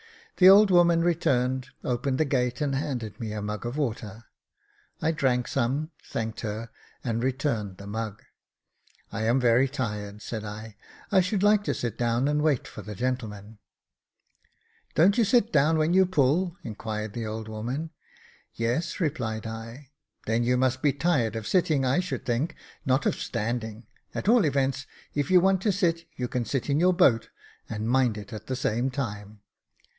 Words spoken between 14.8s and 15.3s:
"Don't you